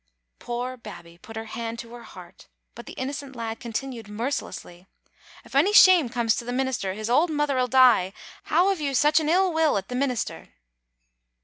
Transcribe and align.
Poor 0.39 0.77
Babbie 0.77 1.19
put 1.19 1.35
her 1.35 1.45
hand 1.45 1.77
to 1.77 1.93
her 1.93 2.01
heart, 2.01 2.47
but 2.73 2.87
the 2.87 2.95
inno 2.95 3.13
cent 3.13 3.35
lad 3.35 3.59
continued 3.59 4.07
mercilessly— 4.07 4.87
'*If 5.45 5.55
ony 5.55 5.73
shame 5.73 6.09
comes 6.09 6.35
to 6.37 6.43
the 6.43 6.51
minister, 6.51 6.95
his 6.95 7.07
auld 7.07 7.29
mither'll 7.29 7.67
die. 7.67 8.13
How 8.45 8.69
have 8.69 8.81
you 8.81 8.95
sic 8.95 9.19
an 9.19 9.29
ill 9.29 9.53
will 9.53 9.77
at 9.77 9.89
the 9.89 9.95
minister?" 9.95 10.47